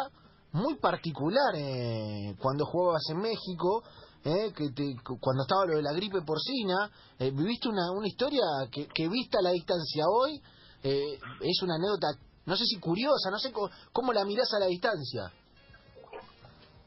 muy 0.56 0.76
particular 0.76 1.54
eh, 1.56 2.34
cuando 2.40 2.66
jugabas 2.66 3.04
en 3.12 3.18
México, 3.20 3.84
eh, 4.24 4.52
que 4.56 4.70
te, 4.74 4.96
cu- 5.04 5.20
cuando 5.20 5.44
estaba 5.44 5.66
lo 5.66 5.76
de 5.76 5.84
la 5.84 5.94
gripe 5.94 6.22
porcina, 6.26 6.90
eh, 7.20 7.30
viviste 7.32 7.68
una, 7.70 7.92
una 7.92 8.08
historia 8.08 8.42
que, 8.72 8.88
que 8.88 9.08
vista 9.10 9.40
a 9.40 9.44
la 9.44 9.52
distancia 9.52 10.04
hoy, 10.10 10.42
eh, 10.84 11.20
es 11.42 11.62
una 11.62 11.76
anécdota, 11.76 12.08
no 12.46 12.56
sé 12.56 12.64
si 12.66 12.80
curiosa, 12.80 13.30
no 13.30 13.38
sé 13.38 13.52
cómo 13.92 14.14
la 14.14 14.24
mirás 14.24 14.52
a 14.54 14.60
la 14.60 14.68
distancia. 14.68 15.32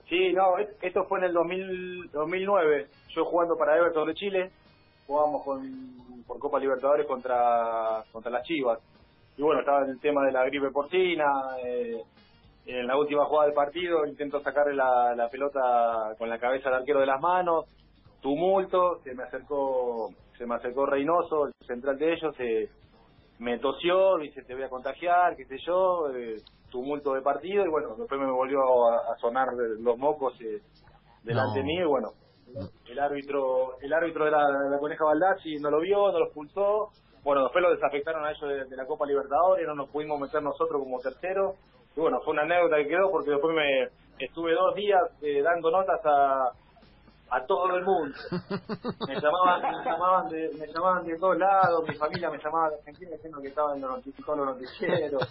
Sí, 0.09 0.33
no, 0.33 0.57
es- 0.59 0.71
esto 0.83 1.05
fue 1.09 1.19
en 1.19 1.27
el 1.27 1.33
2000, 1.35 2.11
2009. 2.13 2.89
Yo 3.15 3.25
jugando 3.27 3.57
para 3.57 3.77
Everton 3.77 4.09
de 4.09 4.15
Chile, 4.15 4.51
jugábamos 5.07 5.45
con, 5.45 6.25
por 6.27 6.39
Copa 6.39 6.59
Libertadores 6.59 7.07
contra, 7.07 8.03
contra 8.13 8.31
las 8.31 8.43
Chivas. 8.47 8.79
Y 9.37 9.43
bueno, 9.43 9.61
estaba 9.61 9.85
en 9.85 9.91
el 9.91 10.01
tema 10.01 10.25
de 10.25 10.33
la 10.33 10.45
gripe 10.47 10.71
porcina. 10.73 11.25
eh, 11.65 12.03
en 12.69 12.87
la 12.87 12.97
última 12.99 13.25
jugada 13.25 13.47
del 13.47 13.55
partido 13.55 14.05
intento 14.07 14.41
sacarle 14.43 14.75
la, 14.75 15.15
la 15.17 15.29
pelota 15.31 16.15
con 16.19 16.29
la 16.29 16.39
cabeza 16.39 16.69
al 16.69 16.77
arquero 16.77 17.01
de 17.01 17.07
las 17.07 17.21
manos. 17.21 17.65
Tumulto, 18.21 19.01
se 19.05 19.15
me 19.15 19.23
acercó 19.23 20.11
se 20.37 20.47
me 20.47 20.55
acercó 20.55 20.87
Reynoso, 20.87 21.47
el 21.47 21.53
central 21.67 21.99
de 21.99 22.13
ellos, 22.13 22.37
se, 22.37 22.69
me 23.39 23.59
tosió, 23.59 24.19
dice 24.19 24.43
te 24.43 24.55
voy 24.55 24.65
a 24.65 24.69
contagiar, 24.69 25.35
qué 25.37 25.45
sé 25.47 25.57
yo, 25.67 26.11
eh, 26.15 26.37
tumulto 26.71 27.15
de 27.15 27.23
partido 27.23 27.65
y 27.65 27.69
bueno, 27.69 27.95
después 27.97 28.21
me 28.21 28.31
volvió 28.31 28.61
a, 28.89 29.13
a 29.13 29.17
sonar 29.19 29.49
los 29.55 29.97
mocos 29.97 30.35
eh, 30.41 30.61
delante 31.25 31.61
No. 31.61 31.65
mío 31.67 31.83
y 31.83 31.89
bueno, 31.89 32.09
el 32.87 32.99
árbitro 32.99 33.79
el 33.81 33.93
árbitro 33.93 34.25
de 34.27 34.31
la, 34.31 34.47
de 34.47 34.71
la 34.71 34.79
Coneja 34.79 35.05
Baldassi 35.05 35.57
no 35.57 35.71
lo 35.71 35.81
vio, 35.81 36.13
no 36.13 36.19
lo 36.19 36.27
expulsó, 36.27 36.89
bueno, 37.25 37.45
después 37.45 37.63
lo 37.63 37.71
desafectaron 37.71 38.25
a 38.25 38.31
ellos 38.33 38.49
de, 38.49 38.65
de 38.67 38.77
la 38.77 38.87
Copa 38.87 39.07
Libertadores, 39.07 39.67
no 39.67 39.75
nos 39.75 39.89
pudimos 39.91 40.21
meter 40.21 40.43
nosotros 40.43 40.83
como 40.83 40.99
tercero 40.99 41.55
y 41.97 42.01
bueno, 42.01 42.21
fue 42.25 42.33
una 42.33 42.43
anécdota 42.43 42.77
que 42.77 42.89
quedó 42.89 43.11
porque 43.11 43.31
después 43.31 43.55
me 43.55 43.89
estuve 44.25 44.53
dos 44.55 44.75
días 44.75 45.03
eh, 45.23 45.43
dando 45.43 45.71
notas 45.71 46.01
a 46.05 46.53
a 47.31 47.45
todo 47.47 47.77
el 47.77 47.85
mundo. 47.85 48.17
Me 49.09 49.15
llamaban, 49.15 49.63
me 49.63 49.85
llamaban 49.85 50.29
de, 50.29 50.51
me 50.59 50.67
llamaban 50.67 51.05
de 51.05 51.19
todos 51.19 51.39
lados, 51.39 51.85
mi 51.87 51.95
familia 51.95 52.31
me 52.31 52.39
llamaba 52.39 52.71
de 52.71 52.77
Argentina 52.77 53.11
diciendo 53.13 53.39
que 53.41 53.49
estaba 53.49 53.75
en 53.75 53.83
los 53.83 53.91
noticieros, 53.91 54.37
los 54.37 54.47
noticieros. 54.47 55.23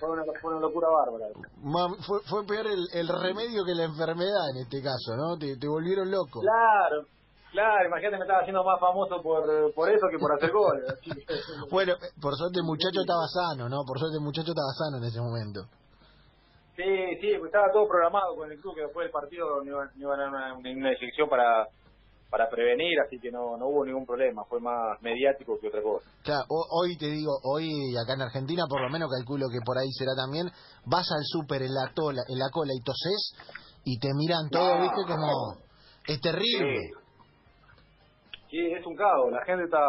Fue 0.00 0.10
una, 0.10 0.22
fue 0.40 0.52
una 0.52 0.60
locura 0.60 0.88
bárbara. 0.88 1.26
Fue, 2.06 2.20
fue 2.28 2.46
peor 2.46 2.66
el, 2.66 2.86
el 2.92 3.08
remedio 3.08 3.64
que 3.64 3.74
la 3.74 3.84
enfermedad 3.84 4.50
en 4.54 4.62
este 4.62 4.82
caso, 4.82 5.16
¿no? 5.16 5.36
Te, 5.38 5.56
te 5.56 5.68
volvieron 5.68 6.10
loco. 6.10 6.40
Claro, 6.40 7.06
claro, 7.52 7.86
imagínate 7.88 8.16
me 8.18 8.22
estaba 8.24 8.40
haciendo 8.40 8.64
más 8.64 8.78
famoso 8.80 9.22
por, 9.22 9.44
por 9.74 9.88
eso 9.90 10.06
que 10.10 10.18
por 10.18 10.32
hacer 10.32 10.50
goles. 10.52 10.84
Bueno, 11.70 11.94
por 12.20 12.34
suerte 12.36 12.58
el 12.60 12.64
muchacho 12.64 13.00
estaba 13.00 13.26
sano, 13.28 13.68
¿no? 13.68 13.84
Por 13.86 13.98
suerte 13.98 14.16
el 14.18 14.24
muchacho 14.24 14.50
estaba 14.52 14.72
sano 14.76 14.98
en 14.98 15.04
ese 15.04 15.20
momento. 15.20 15.62
Sí, 16.76 16.84
sí, 17.20 17.28
pues 17.38 17.46
estaba 17.48 17.72
todo 17.72 17.88
programado 17.88 18.36
con 18.36 18.52
el 18.52 18.60
club 18.60 18.74
que 18.74 18.82
después 18.82 19.04
del 19.04 19.12
partido 19.12 19.62
no 19.64 19.70
iban, 19.70 19.88
no 19.96 20.02
iban 20.08 20.20
a 20.20 20.22
dar 20.24 20.30
una, 20.32 20.54
una 20.58 20.70
inyección 20.70 21.28
para 21.28 21.66
para 22.28 22.50
prevenir, 22.50 22.98
así 23.06 23.18
que 23.20 23.30
no, 23.30 23.56
no 23.56 23.68
hubo 23.68 23.84
ningún 23.84 24.04
problema, 24.04 24.44
fue 24.44 24.60
más 24.60 25.00
mediático 25.00 25.58
que 25.60 25.68
otra 25.68 25.80
cosa. 25.80 26.10
Claro, 26.24 26.44
ho- 26.48 26.66
hoy 26.82 26.98
te 26.98 27.06
digo, 27.06 27.30
hoy 27.44 27.70
acá 27.96 28.14
en 28.14 28.22
Argentina, 28.22 28.64
por 28.68 28.82
lo 28.82 28.90
menos 28.90 29.08
calculo 29.16 29.46
que 29.48 29.60
por 29.64 29.78
ahí 29.78 29.88
será 29.92 30.10
también, 30.16 30.50
vas 30.84 31.06
al 31.12 31.22
súper 31.24 31.62
en 31.62 31.72
la, 31.72 31.92
tola, 31.94 32.22
en 32.28 32.38
la 32.38 32.50
cola 32.50 32.72
y 32.74 32.82
toses 32.82 33.32
y 33.84 33.98
te 34.00 34.08
miran 34.12 34.50
todo, 34.50 34.74
No. 34.76 34.82
¿viste? 34.82 35.02
Como... 35.06 35.56
Es 36.08 36.20
terrible. 36.20 36.80
Sí, 36.90 36.94
es 38.60 38.86
un 38.86 38.96
caos, 38.96 39.30
la 39.30 39.44
gente 39.44 39.64
está, 39.64 39.80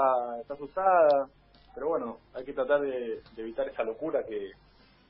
está 0.41 0.53
asustada, 0.53 1.29
pero 1.73 1.89
bueno, 1.89 2.17
hay 2.33 2.43
que 2.43 2.53
tratar 2.53 2.81
de, 2.81 3.21
evitar 3.37 3.67
esa 3.69 3.83
locura 3.83 4.23
que, 4.27 4.51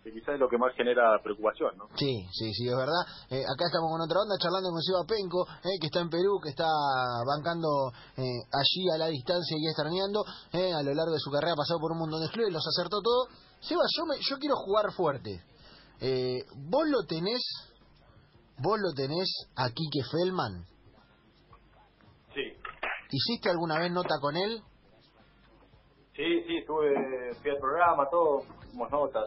quizás 0.03 0.35
es 0.35 0.39
lo 0.39 0.47
que 0.47 0.57
más 0.57 0.73
genera 0.75 1.19
preocupación, 1.23 1.77
¿no? 1.77 1.87
Sí, 1.95 2.27
sí, 2.31 2.53
sí, 2.53 2.67
es 2.67 2.75
verdad. 2.75 3.03
Eh, 3.29 3.43
acá 3.43 3.67
estamos 3.67 3.91
con 3.91 4.01
otra 4.01 4.19
onda 4.19 4.35
charlando 4.39 4.71
con 4.71 4.81
Seba 4.81 5.03
Penco, 5.07 5.47
eh, 5.63 5.79
que 5.79 5.87
está 5.87 5.99
en 5.99 6.09
Perú, 6.09 6.39
que 6.43 6.49
está 6.49 6.67
bancando 7.27 7.91
eh, 8.15 8.39
allí 8.51 8.89
a 8.93 8.97
la 8.97 9.07
distancia 9.07 9.57
y 9.59 9.67
extrañando. 9.67 10.23
Eh, 10.51 10.73
a 10.73 10.83
lo 10.83 10.93
largo 10.93 11.11
de 11.11 11.19
su 11.19 11.31
carrera 11.31 11.53
ha 11.53 11.63
pasado 11.63 11.79
por 11.79 11.91
un 11.91 11.99
montón 11.99 12.21
de 12.21 12.29
clubes, 12.29 12.53
los 12.53 12.67
acertó 12.67 13.01
todo. 13.01 13.27
Seba, 13.59 13.83
yo, 13.95 14.05
me, 14.05 14.15
yo 14.19 14.37
quiero 14.39 14.55
jugar 14.55 14.91
fuerte. 14.91 15.43
Eh, 15.99 16.43
¿Vos 16.69 16.87
lo 16.87 17.03
tenés? 17.05 17.41
¿Vos 18.59 18.79
lo 18.79 18.93
tenés 18.93 19.27
a 19.55 19.69
Quique 19.69 20.03
Feldman? 20.03 20.65
¿Hiciste 23.09 23.49
alguna 23.49 23.79
vez 23.79 23.91
nota 23.91 24.15
con 24.19 24.35
él? 24.35 24.61
sí, 26.15 26.43
sí, 26.47 26.57
estuve, 26.57 27.33
fui 27.41 27.51
al 27.51 27.57
programa, 27.57 28.07
todo, 28.09 28.41
hicimos 28.65 28.91
notas. 28.91 29.23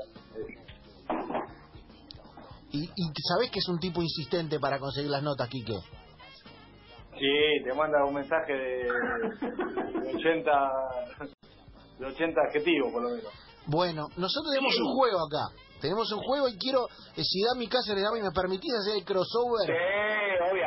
¿Y, 2.72 2.84
y 2.84 3.12
sabés 3.28 3.50
que 3.50 3.58
es 3.58 3.68
un 3.68 3.78
tipo 3.78 4.02
insistente 4.02 4.58
para 4.58 4.78
conseguir 4.78 5.10
las 5.10 5.22
notas, 5.22 5.48
Quique? 5.48 5.78
Sí, 7.18 7.64
te 7.64 7.74
manda 7.74 8.04
un 8.04 8.14
mensaje 8.14 8.52
de, 8.52 8.84
de 10.02 10.16
80 10.16 10.50
de 11.98 12.06
80 12.06 12.40
adjetivos 12.40 12.92
por 12.92 13.02
lo 13.02 13.10
menos. 13.10 13.32
Bueno, 13.66 14.08
nosotros 14.16 14.52
tenemos 14.52 14.74
un 14.78 14.94
juego 14.96 15.18
acá. 15.26 15.54
Tenemos 15.80 16.10
un 16.12 16.20
juego 16.22 16.48
y 16.48 16.58
quiero, 16.58 16.86
eh, 17.16 17.22
si 17.24 17.42
Dami 17.42 17.66
Cáceres, 17.68 18.02
Dami, 18.04 18.20
¿me 18.20 18.30
permitís 18.32 18.72
hacer 18.74 18.96
el 18.96 19.04
crossover? 19.04 19.66
Sí, 19.66 19.72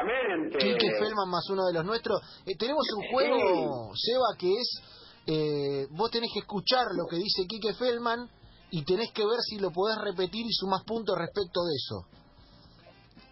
obviamente. 0.04 0.58
Quique 0.58 0.92
Feldman 1.00 1.30
más 1.30 1.50
uno 1.50 1.66
de 1.66 1.74
los 1.74 1.86
nuestros. 1.86 2.22
Eh, 2.46 2.56
tenemos 2.58 2.84
un 2.96 3.04
juego, 3.12 3.92
Seba, 3.96 4.36
que 4.38 4.52
es, 4.54 4.82
eh, 5.28 5.88
vos 5.92 6.12
tenés 6.12 6.32
que 6.34 6.40
escuchar 6.40 6.86
lo 6.96 7.06
que 7.10 7.18
dice 7.18 7.44
Quique 7.48 7.74
Feldman 7.74 8.30
y 8.72 8.84
tenés 8.84 9.12
que 9.14 9.26
ver 9.26 9.40
si 9.42 9.60
lo 9.60 9.72
podés 9.72 9.98
repetir 10.00 10.46
y 10.46 10.52
sumás 10.54 10.84
puntos 10.84 11.18
respecto 11.18 11.62
de 11.64 11.74
eso. 11.76 12.08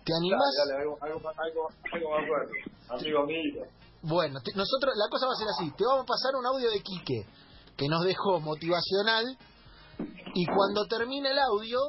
¿Te 0.04 0.13
animás? 0.16 0.40
Dale, 0.58 0.72
dale, 0.72 0.82
algo, 0.84 0.98
algo, 1.01 1.30
algo, 1.30 1.68
algo 1.94 2.10
más 2.10 2.28
fuerte. 2.28 2.54
Amigo 2.90 3.25
mío. 3.25 3.63
Bueno, 4.04 4.40
te- 4.42 4.54
nosotros, 4.56 4.94
la 4.96 5.08
cosa 5.10 5.28
va 5.28 5.34
a 5.34 5.36
ser 5.36 5.48
así, 5.48 5.72
te 5.78 5.86
vamos 5.86 6.04
a 6.04 6.06
pasar 6.08 6.36
un 6.36 6.46
audio 6.46 6.72
de 6.72 6.82
Quique, 6.82 7.28
que 7.78 7.88
nos 7.88 8.04
dejó 8.04 8.40
motivacional, 8.40 9.38
y 10.34 10.46
cuando 10.48 10.86
termine 10.88 11.30
el 11.30 11.38
audio, 11.40 11.80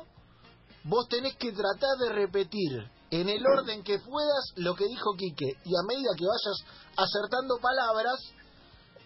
vos 0.84 1.08
tenés 1.08 1.36
que 1.36 1.52
tratar 1.52 1.96
de 2.00 2.10
repetir 2.12 2.84
en 3.12 3.28
el 3.28 3.46
orden 3.46 3.84
que 3.84 3.98
puedas 3.98 4.52
lo 4.56 4.74
que 4.74 4.86
dijo 4.86 5.12
Quique, 5.18 5.58
y 5.66 5.76
a 5.76 5.82
medida 5.86 6.10
que 6.16 6.24
vayas 6.24 6.64
acertando 6.96 7.58
palabras, 7.60 8.18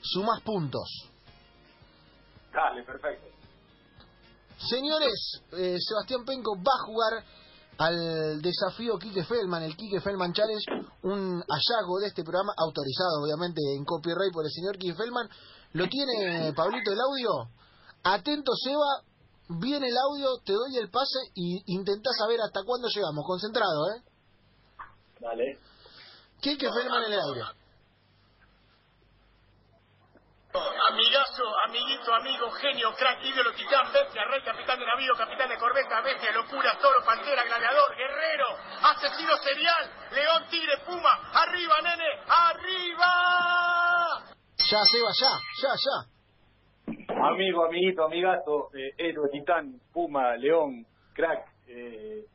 sumás 0.00 0.40
puntos. 0.42 0.88
Dale, 2.52 2.84
perfecto. 2.84 3.26
Señores, 4.58 5.42
eh, 5.52 5.76
Sebastián 5.80 6.25
Penco 6.25 6.54
va 6.56 6.72
a 6.72 6.86
jugar 6.86 7.25
al 7.78 8.40
desafío 8.40 8.96
Quique 8.96 9.25
Feldman, 9.25 9.64
el 9.64 9.76
Quique 9.76 10.00
Feldman 10.00 10.32
Challenge, 10.32 10.64
un 11.02 11.42
hallazgo 11.42 11.98
de 12.00 12.06
este 12.06 12.22
programa, 12.22 12.54
autorizado 12.56 13.22
obviamente 13.25 13.60
en 13.76 13.84
copyright 13.84 14.32
por 14.32 14.44
el 14.44 14.52
señor 14.52 14.78
Quique 14.78 14.94
Feldman. 14.94 15.28
¿Lo 15.72 15.88
tiene 15.88 16.52
Pablito 16.54 16.92
el 16.92 17.00
audio? 17.00 17.50
Atento 18.04 18.52
Seba, 18.54 19.02
viene 19.48 19.88
el 19.88 19.96
audio, 19.96 20.38
te 20.44 20.52
doy 20.52 20.76
el 20.76 20.90
pase 20.90 21.18
y 21.34 21.62
intentá 21.74 22.10
saber 22.18 22.40
hasta 22.40 22.62
cuándo 22.64 22.88
llegamos. 22.88 23.24
Concentrado, 23.26 23.90
¿eh? 23.94 24.02
Dale. 25.20 25.58
Quique 26.40 26.68
Feldman 26.70 27.04
en 27.04 27.12
el 27.12 27.20
audio. 27.20 27.44
Amigazo, 30.88 31.44
amiguito, 31.66 32.14
amigo, 32.14 32.50
genio, 32.52 32.94
crack, 32.96 33.22
ídolo, 33.24 33.52
titán, 33.52 33.92
bestia, 33.92 34.24
rey, 34.24 34.42
capitán 34.42 34.78
de 34.78 34.86
navío, 34.86 35.12
capitán 35.14 35.50
de 35.50 35.58
corbeta, 35.58 36.00
bestia, 36.00 36.32
locura, 36.32 36.78
toro, 36.80 37.04
pantera, 37.04 37.44
gladiador, 37.44 37.94
guerrero, 37.94 38.46
asesino 38.82 39.36
serial, 39.36 39.90
león, 40.12 40.46
tigre, 40.48 40.78
puma, 40.86 41.10
arriba, 41.34 41.74
nene, 41.82 42.24
arriba. 42.26 43.12
Ya, 44.56 44.82
Seba, 44.84 45.10
ya, 45.20 45.38
ya, 45.62 45.74
ya. 45.76 46.15
Amigo, 47.23 47.64
amiguito, 47.64 48.04
amigazo, 48.04 48.68
eh, 48.75 48.92
héroe, 48.99 49.30
titán, 49.30 49.80
puma, 49.92 50.37
león, 50.37 50.85
crack, 51.14 51.46
eh, 51.66 52.26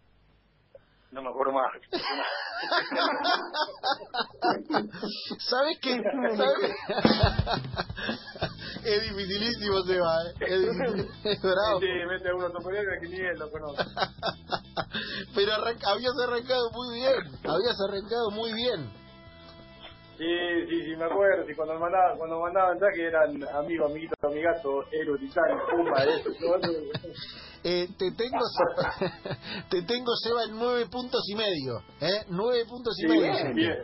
no 1.12 1.22
me 1.22 1.30
acuerdo 1.30 1.54
más. 1.54 1.72
¿Sabes 5.40 5.80
qué? 5.82 6.02
¿Sabes? 6.36 6.72
es 8.86 9.02
dificilísimo, 9.04 9.84
Seba, 9.84 10.24
¿eh? 10.24 10.34
Es 10.40 10.62
difícil. 10.62 11.12
Es 11.26 11.42
bravo. 11.42 11.80
Sí, 11.80 11.88
mete 12.08 12.30
a 12.30 12.36
uno 12.36 12.50
toponero 12.50 12.90
que 13.02 13.10
ni 13.10 13.18
él 13.18 13.38
lo 13.38 13.52
conoce. 13.52 13.84
Pero 15.36 15.54
habías 15.54 16.16
arrancado 16.26 16.72
muy 16.72 16.96
bien. 16.96 17.22
Habías 17.44 17.80
arrancado 17.88 18.32
muy 18.32 18.52
bien. 18.54 18.90
Sí, 20.22 20.68
sí, 20.70 20.84
sí, 20.86 20.96
me 20.96 21.06
acuerdo. 21.06 21.48
Sí, 21.48 21.56
cuando 21.56 21.80
mandaba, 21.80 22.16
cuando 22.16 22.40
mandaba 22.40 22.70
mensaje 22.76 23.08
eran 23.08 23.44
amigo, 23.56 23.86
amiguito, 23.88 24.14
amigazo, 24.22 24.84
héroe, 24.92 25.18
titán, 25.18 25.58
puma, 25.72 26.04
eso. 26.04 26.30
Eh, 27.64 27.88
te 27.98 28.12
tengo 28.12 28.38
te 29.72 29.82
tengo 29.82 30.16
Seba 30.18 30.44
en 30.44 30.58
nueve 30.60 30.86
puntos 30.92 31.22
y 31.28 31.36
medio, 31.36 31.80
¿eh? 32.02 32.26
Nueve 32.30 32.66
puntos 32.70 32.94
y 33.00 33.02
Sí, 33.02 33.08
medio. 33.08 33.22
bien, 33.32 33.54
bien. 33.56 33.78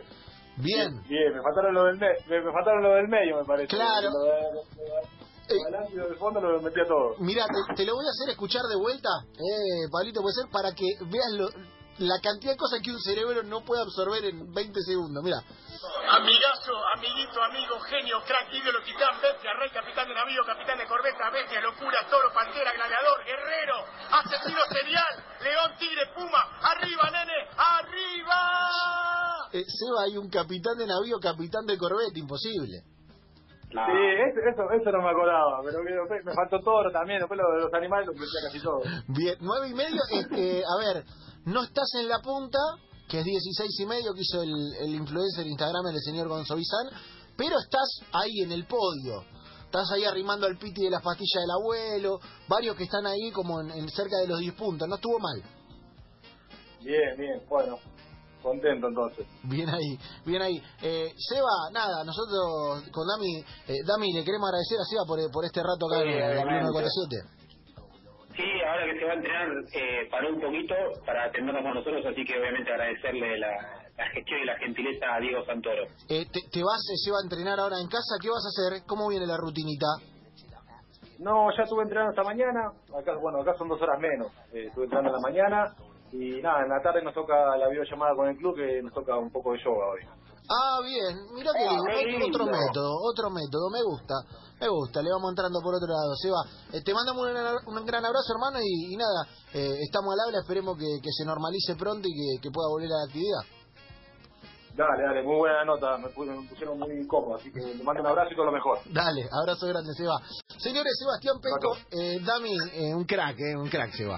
Bien. 0.58 1.02
Bien, 1.08 1.32
me 1.34 1.42
faltaron 1.42 1.74
lo 1.74 1.84
del, 1.84 1.96
me- 1.98 2.18
me, 2.28 2.52
faltaron 2.52 2.82
lo 2.84 2.94
del 2.94 3.08
medio, 3.08 3.36
me 3.38 3.44
parece. 3.44 3.68
Claro. 3.68 4.08
Lo 4.10 4.24
de, 4.24 4.42
lo 4.42 4.84
de- 4.94 5.18
Eh. 5.50 5.94
lo 5.94 6.16
fondo 6.18 6.40
lo 6.40 6.60
metí 6.60 6.78
a 6.80 6.84
todo. 6.86 7.14
Mira, 7.20 7.46
te, 7.46 7.74
te 7.74 7.84
lo 7.86 7.94
voy 7.94 8.04
a 8.04 8.10
hacer 8.10 8.30
escuchar 8.32 8.62
de 8.68 8.76
vuelta, 8.76 9.08
eh, 9.32 9.88
Pablito, 9.90 10.20
puede 10.20 10.34
ser 10.34 10.50
para 10.52 10.70
que 10.72 10.84
veas 11.10 11.32
lo- 11.32 11.77
la 11.98 12.18
cantidad 12.20 12.52
de 12.52 12.58
cosas 12.58 12.80
que 12.82 12.90
un 12.90 13.00
cerebro 13.00 13.42
no 13.42 13.60
puede 13.64 13.82
absorber 13.82 14.24
en 14.24 14.52
20 14.52 14.80
segundos. 14.82 15.22
Mira, 15.22 15.38
Amigazo, 16.10 16.72
amiguito, 16.96 17.42
amigo, 17.42 17.78
genio, 17.80 18.18
crack, 18.26 18.48
ídolo, 18.52 18.80
titán, 18.82 19.20
bestia, 19.22 19.52
rey, 19.60 19.70
capitán 19.70 20.08
de 20.08 20.14
navío, 20.14 20.42
capitán 20.44 20.78
de 20.78 20.86
corbeta, 20.86 21.30
bestia, 21.30 21.60
locura, 21.60 21.98
toro, 22.10 22.32
pantera, 22.32 22.72
gladiador, 22.72 23.24
guerrero, 23.24 23.76
asesino 24.10 24.60
serial, 24.72 25.12
león, 25.44 25.70
tigre, 25.78 26.06
puma, 26.14 26.40
arriba, 26.62 27.10
nene, 27.12 27.46
arriba. 28.18 28.40
eh, 29.52 29.64
Seba, 29.68 30.02
hay 30.04 30.16
un 30.16 30.28
capitán 30.30 30.78
de 30.78 30.86
navío, 30.86 31.18
capitán 31.20 31.66
de 31.66 31.76
corbeta, 31.78 32.18
imposible. 32.18 32.82
Sí, 33.68 33.76
eso, 33.76 34.40
eso, 34.48 34.62
eso 34.80 34.90
no 34.90 35.02
me 35.04 35.10
acordaba, 35.10 35.60
pero 35.62 35.78
me 36.24 36.32
faltó 36.34 36.58
todo 36.64 36.90
también, 36.90 37.20
después 37.20 37.38
lo 37.38 37.52
de 37.52 37.60
los 37.68 37.74
animales 37.74 38.06
lo 38.06 38.14
metí 38.14 38.32
a 38.40 38.46
casi 38.48 38.60
todo. 38.62 38.80
Bien, 39.08 39.36
nueve 39.40 39.68
y 39.68 39.74
medio, 39.74 40.00
este, 40.10 40.62
a 40.64 40.76
ver, 40.80 41.04
no 41.48 41.62
estás 41.62 41.88
en 41.98 42.08
la 42.08 42.18
punta, 42.20 42.58
que 43.08 43.20
es 43.20 43.24
16 43.24 43.80
y 43.80 43.86
medio, 43.86 44.12
que 44.12 44.20
hizo 44.20 44.42
el, 44.42 44.52
el 44.80 44.94
influencer 44.94 45.46
Instagram 45.46 45.86
el 45.86 46.00
señor 46.02 46.28
Gonzovizán, 46.28 46.88
pero 47.36 47.56
estás 47.58 48.00
ahí 48.12 48.40
en 48.42 48.52
el 48.52 48.66
podio. 48.66 49.24
Estás 49.64 49.90
ahí 49.92 50.04
arrimando 50.04 50.46
al 50.46 50.58
piti 50.58 50.84
de 50.84 50.90
las 50.90 51.02
pastillas 51.02 51.42
del 51.42 51.50
abuelo, 51.50 52.20
varios 52.48 52.76
que 52.76 52.84
están 52.84 53.06
ahí 53.06 53.30
como 53.32 53.60
en, 53.60 53.70
en 53.70 53.88
cerca 53.88 54.18
de 54.18 54.28
los 54.28 54.38
10 54.40 54.54
puntos, 54.54 54.88
no 54.88 54.94
estuvo 54.96 55.18
mal. 55.18 55.42
Bien, 56.82 57.16
bien, 57.18 57.42
bueno, 57.48 57.76
contento 58.42 58.88
entonces. 58.88 59.26
Bien 59.44 59.68
ahí, 59.68 59.98
bien 60.24 60.42
ahí. 60.42 60.62
Eh, 60.82 61.12
Seba, 61.16 61.70
nada, 61.72 62.04
nosotros 62.04 62.84
con 62.92 63.06
Dami, 63.08 63.38
eh, 63.68 63.82
Dami 63.86 64.12
le 64.12 64.24
queremos 64.24 64.48
agradecer 64.48 64.78
a 64.80 64.84
Seba 64.84 65.04
por, 65.06 65.18
por 65.30 65.44
este 65.44 65.62
rato 65.62 65.86
acá 65.86 66.02
Sí, 66.02 66.08
en 66.08 66.14
el 66.14 66.30
obviamente. 66.44 66.88
147. 66.88 67.37
Sí, 68.38 68.46
ahora 68.62 68.86
que 68.86 69.00
se 69.00 69.04
va 69.04 69.10
a 69.10 69.14
entrenar, 69.16 69.48
eh, 69.74 70.06
paró 70.12 70.28
un 70.30 70.40
poquito 70.40 70.74
para 71.04 71.24
atendernos 71.24 71.60
con 71.60 71.74
nosotros, 71.74 72.06
así 72.06 72.24
que 72.24 72.38
obviamente 72.38 72.70
agradecerle 72.70 73.36
la, 73.36 73.50
la 73.98 74.06
gestión 74.14 74.38
y 74.38 74.46
la 74.46 74.56
gentileza 74.58 75.06
a 75.12 75.18
Diego 75.18 75.44
Santoro. 75.44 75.82
Eh, 76.08 76.22
te, 76.30 76.46
te 76.46 76.62
vas, 76.62 76.78
se 76.86 77.10
va 77.10 77.18
a 77.18 77.26
entrenar 77.26 77.58
ahora 77.58 77.82
en 77.82 77.88
casa? 77.88 78.14
¿Qué 78.22 78.30
vas 78.30 78.46
a 78.46 78.54
hacer? 78.54 78.86
¿Cómo 78.86 79.08
viene 79.08 79.26
la 79.26 79.36
rutinita? 79.36 79.90
No, 81.18 81.50
ya 81.50 81.64
estuve 81.64 81.82
entrenando 81.82 82.12
esta 82.14 82.22
mañana. 82.22 82.70
Acá, 82.94 83.18
bueno, 83.20 83.42
acá 83.42 83.58
son 83.58 83.66
dos 83.66 83.82
horas 83.82 83.98
menos. 83.98 84.30
Eh, 84.54 84.70
estuve 84.70 84.84
entrenando 84.84 85.10
en 85.10 85.16
la 85.18 85.28
mañana. 85.28 85.74
Y 86.12 86.40
nada, 86.40 86.62
en 86.64 86.70
la 86.70 86.80
tarde 86.82 87.02
nos 87.02 87.14
toca 87.14 87.34
la 87.56 87.68
videollamada 87.68 88.14
con 88.16 88.28
el 88.28 88.36
club, 88.36 88.56
que 88.56 88.82
nos 88.82 88.92
toca 88.94 89.16
un 89.18 89.30
poco 89.30 89.52
de 89.52 89.58
yoga 89.58 89.86
hoy. 89.92 90.00
Ah, 90.50 90.80
bien, 90.82 91.14
mira 91.34 91.52
que 91.52 91.66
Ah, 91.68 91.76
Otro- 92.28 92.46
método, 92.46 92.90
otro 93.04 93.28
método, 93.28 93.68
me 93.70 93.82
gusta, 93.82 94.14
me 94.58 94.68
gusta, 94.68 95.02
le 95.02 95.10
vamos 95.12 95.28
entrando 95.30 95.60
por 95.60 95.74
otro 95.74 95.88
lado, 95.88 96.16
Seba. 96.16 96.40
Eh, 96.72 96.80
te 96.82 96.94
mandamos 96.94 97.20
un, 97.68 97.76
un 97.76 97.84
gran 97.84 98.02
abrazo, 98.04 98.32
hermano, 98.32 98.58
y, 98.64 98.94
y 98.94 98.96
nada, 98.96 99.28
eh, 99.52 99.76
estamos 99.84 100.14
al 100.14 100.20
habla, 100.26 100.40
esperemos 100.40 100.78
que, 100.78 100.88
que 101.02 101.10
se 101.12 101.26
normalice 101.26 101.76
pronto 101.76 102.08
y 102.08 102.12
que, 102.16 102.40
que 102.40 102.50
pueda 102.50 102.68
volver 102.72 102.88
a 102.88 102.96
la 102.96 103.04
actividad. 103.04 103.44
Dale, 104.74 105.02
dale, 105.02 105.22
muy 105.24 105.36
buena 105.36 105.64
nota. 105.64 105.98
Me, 105.98 106.06
pu- 106.08 106.24
me 106.24 106.48
pusieron 106.48 106.78
muy 106.78 107.04
cómodo, 107.08 107.34
así 107.34 107.52
que 107.52 107.60
te 107.60 107.82
mando 107.82 108.00
un 108.00 108.06
abrazo 108.06 108.30
y 108.32 108.36
todo 108.36 108.46
lo 108.46 108.52
mejor. 108.52 108.78
Dale, 108.86 109.28
abrazo 109.42 109.66
grande, 109.66 109.92
Seba. 109.92 110.16
Señores, 110.56 110.92
Sebastián 110.98 111.36
Penco, 111.42 111.76
eh, 111.90 112.20
Dami, 112.24 112.54
eh, 112.72 112.94
un 112.94 113.04
crack, 113.04 113.36
eh, 113.40 113.56
un 113.56 113.68
crack, 113.68 113.92
Seba. 113.92 114.16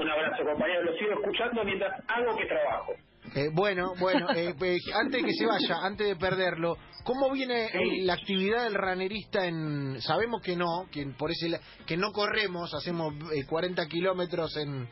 Un 0.00 0.08
abrazo, 0.08 0.44
compañero. 0.44 0.82
Lo 0.84 0.96
sigo 0.96 1.12
escuchando 1.12 1.62
mientras 1.62 1.92
hago 2.08 2.34
que 2.34 2.46
trabajo. 2.46 2.94
Eh, 3.34 3.48
bueno, 3.52 3.92
bueno, 4.00 4.28
eh, 4.34 4.54
eh, 4.62 4.78
antes 4.94 5.20
de 5.20 5.28
que 5.28 5.34
se 5.34 5.44
vaya, 5.44 5.76
antes 5.82 6.08
de 6.08 6.16
perderlo, 6.16 6.78
¿cómo 7.04 7.30
viene 7.30 7.66
eh, 7.66 8.02
la 8.04 8.14
actividad 8.14 8.64
del 8.64 8.74
ranerista 8.74 9.44
en... 9.44 10.00
Sabemos 10.00 10.40
que 10.42 10.56
no, 10.56 10.88
que 10.90 11.04
por 11.18 11.30
ese 11.30 11.60
que 11.86 11.98
no 11.98 12.12
corremos, 12.12 12.72
hacemos 12.72 13.12
eh, 13.30 13.44
40 13.46 13.86
kilómetros 13.88 14.56
en, 14.56 14.88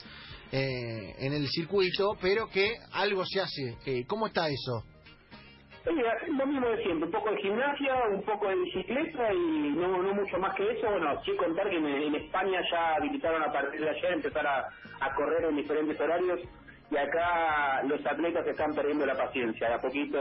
eh, 0.53 1.15
en 1.21 1.33
el 1.33 1.49
circuito, 1.49 2.17
pero 2.21 2.49
que 2.51 2.77
algo 2.93 3.25
se 3.25 3.41
hace. 3.41 3.79
Eh, 3.87 4.05
¿Cómo 4.07 4.27
está 4.27 4.49
eso? 4.49 4.85
Oye, 5.89 6.05
lo 6.37 6.47
mismo 6.47 6.69
de 6.69 6.83
siempre, 6.83 7.07
un 7.07 7.13
poco 7.13 7.31
de 7.31 7.39
gimnasia, 7.39 7.95
un 8.11 8.23
poco 8.23 8.49
de 8.49 8.57
bicicleta 8.57 9.33
y 9.33 9.73
no, 9.75 10.03
no 10.03 10.15
mucho 10.15 10.39
más 10.39 10.55
que 10.55 10.71
eso. 10.71 10.91
Bueno, 10.91 11.19
sí 11.25 11.35
contar 11.37 11.71
que 11.71 11.77
en, 11.77 12.15
España 12.15 12.61
ya 12.71 12.97
habilitaron 12.97 13.43
a 13.43 13.53
partir 13.53 13.81
de 13.81 13.89
ayer 13.89 14.13
empezar 14.13 14.47
a, 14.47 14.69
correr 15.15 15.45
en 15.45 15.57
diferentes 15.57 15.99
horarios 15.99 16.41
y 16.91 16.97
acá 16.97 17.83
los 17.85 18.05
atletas 18.05 18.47
están 18.47 18.75
perdiendo 18.75 19.07
la 19.07 19.17
paciencia. 19.17 19.75
A 19.75 19.81
poquito 19.81 20.19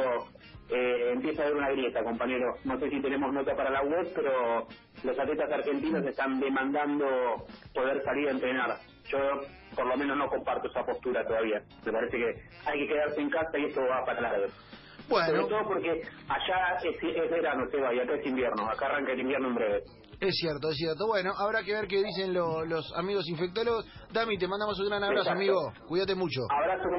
eh, 0.70 1.12
empieza 1.14 1.42
a 1.42 1.46
haber 1.48 1.58
una 1.58 1.72
grieta, 1.72 2.04
compañero. 2.04 2.56
No 2.64 2.80
sé 2.80 2.90
si 2.90 3.02
tenemos 3.02 3.34
nota 3.34 3.54
para 3.56 3.70
la 3.70 3.82
web, 3.82 4.08
pero 4.16 4.68
los 5.04 5.20
atletas 5.20 5.52
argentinos 5.52 6.06
están 6.06 6.40
demandando 6.40 7.46
poder 7.74 8.02
salir 8.04 8.30
a 8.30 8.32
entrenar. 8.32 8.78
Yo 9.10 9.42
por 9.76 9.86
lo 9.86 9.98
menos 9.98 10.18
no 10.18 10.30
comparto 10.30 10.70
esa 10.70 10.86
postura 10.86 11.26
todavía. 11.26 11.62
Me 11.86 11.92
parece 11.92 12.18
que 12.18 12.36
hay 12.66 12.80
que 12.80 12.88
quedarse 12.88 13.20
en 13.20 13.30
casa 13.30 13.58
y 13.58 13.66
esto 13.66 13.82
va 13.86 14.06
para 14.06 14.22
largo. 14.22 14.46
Sobre 15.08 15.32
Bueno, 15.32 15.48
todo 15.48 15.64
porque 15.68 15.90
allá 16.28 16.78
es, 16.84 16.96
es 17.02 17.32
verano, 17.32 17.64
Seba, 17.72 17.94
y 17.94 18.00
acá 18.00 18.14
es 18.16 18.26
invierno. 18.26 18.70
Acá 18.70 18.88
arranca 18.88 19.14
el 19.14 19.20
invierno 19.22 19.48
en 19.50 19.56
breve. 19.56 19.82
es 20.20 20.36
cierto, 20.36 20.70
es 20.70 20.76
cierto. 20.78 21.06
Bueno, 21.08 21.32
habrá 21.38 21.64
que 21.64 21.74
ver 21.74 21.88
qué 21.88 22.04
dicen 22.04 22.34
lo- 22.34 22.66
los 22.66 22.92
amigos 22.98 23.28
infectólogos. 23.30 23.86
Dami, 24.12 24.38
te 24.38 24.48
mandamos 24.48 24.80
un 24.80 24.88
gran 24.90 25.04
abrazo, 25.04 25.30
Exacto. 25.30 25.38
amigo. 25.38 25.74
Cuídate 25.88 26.16
mucho. 26.16 26.42
Abrazo. 26.50 26.90